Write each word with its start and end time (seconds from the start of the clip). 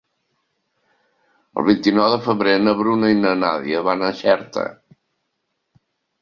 El 1.61 1.67
vint-i-nou 1.67 2.07
de 2.13 2.17
febrer 2.27 2.55
na 2.63 2.73
Bruna 2.79 3.13
i 3.15 3.19
na 3.19 3.35
Nàdia 3.43 3.83
van 3.89 4.07
a 4.09 4.11
Xerta. 4.23 4.65